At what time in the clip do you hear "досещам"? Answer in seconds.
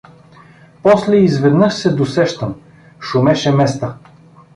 1.95-2.55